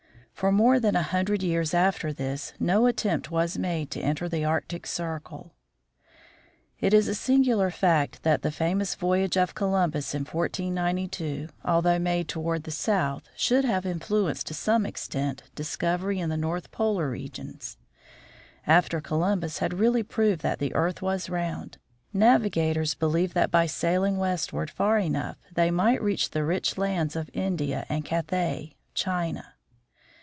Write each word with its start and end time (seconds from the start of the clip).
For 0.33 0.51
more 0.51 0.79
than 0.79 0.95
a 0.95 1.03
hundred 1.03 1.43
years 1.43 1.71
after 1.71 2.11
this 2.11 2.53
no 2.59 2.87
attempt 2.87 3.29
was 3.29 3.59
made 3.59 3.91
to 3.91 3.99
enter 3.99 4.27
the 4.27 4.43
Arctic 4.43 4.87
circle. 4.87 5.53
It 6.79 6.95
is 6.95 7.07
a 7.07 7.13
singular 7.13 7.69
fact 7.69 8.23
that 8.23 8.41
the 8.41 8.49
famous 8.49 8.95
voyage 8.95 9.37
of 9.37 9.53
Columbus 9.53 10.15
in 10.15 10.21
1492, 10.21 11.49
although 11.63 11.99
made 11.99 12.27
toward 12.27 12.63
the 12.63 12.71
south, 12.71 13.29
should 13.35 13.65
have 13.65 13.85
influenced 13.85 14.47
to 14.47 14.55
some 14.55 14.83
extent 14.83 15.43
discovery 15.53 16.17
in 16.19 16.29
the 16.29 16.37
north 16.37 16.71
polar 16.71 17.07
regions. 17.11 17.77
After 18.65 18.99
Columbus 18.99 19.59
had 19.59 19.75
really 19.75 20.01
proved 20.01 20.41
that 20.41 20.57
the 20.57 20.73
earth 20.73 21.03
was 21.03 21.29
round, 21.29 21.77
navigators 22.13 22.95
believed 22.95 23.35
that 23.35 23.51
by 23.51 23.67
sailing 23.67 24.17
westward 24.17 24.71
far 24.71 24.97
enough 24.97 25.37
they 25.53 25.69
might 25.69 26.01
reach 26.01 26.31
the 26.31 26.43
rich 26.43 26.79
lands 26.79 27.15
of 27.15 27.29
India 27.31 27.85
and 27.89 28.03
Cathay 28.03 28.73
(China). 28.95 29.53